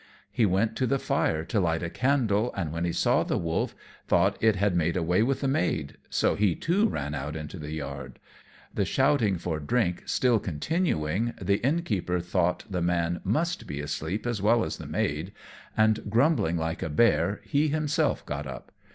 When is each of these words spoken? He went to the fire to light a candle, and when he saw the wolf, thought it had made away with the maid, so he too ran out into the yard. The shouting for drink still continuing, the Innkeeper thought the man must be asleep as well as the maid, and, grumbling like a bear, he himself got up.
He 0.31 0.47
went 0.47 0.75
to 0.77 0.87
the 0.87 0.97
fire 0.97 1.45
to 1.45 1.59
light 1.59 1.83
a 1.83 1.89
candle, 1.91 2.51
and 2.55 2.71
when 2.71 2.85
he 2.85 2.91
saw 2.91 3.21
the 3.21 3.37
wolf, 3.37 3.75
thought 4.07 4.35
it 4.41 4.55
had 4.55 4.75
made 4.75 4.97
away 4.97 5.21
with 5.21 5.41
the 5.41 5.47
maid, 5.47 5.97
so 6.09 6.33
he 6.33 6.55
too 6.55 6.89
ran 6.89 7.13
out 7.13 7.35
into 7.35 7.59
the 7.59 7.69
yard. 7.69 8.17
The 8.73 8.83
shouting 8.83 9.37
for 9.37 9.59
drink 9.59 10.01
still 10.07 10.39
continuing, 10.39 11.35
the 11.39 11.57
Innkeeper 11.63 12.19
thought 12.19 12.63
the 12.67 12.81
man 12.81 13.21
must 13.23 13.67
be 13.67 13.79
asleep 13.79 14.25
as 14.25 14.41
well 14.41 14.63
as 14.63 14.77
the 14.77 14.87
maid, 14.87 15.33
and, 15.77 16.09
grumbling 16.09 16.57
like 16.57 16.81
a 16.81 16.89
bear, 16.89 17.39
he 17.43 17.67
himself 17.67 18.25
got 18.25 18.47
up. 18.47 18.71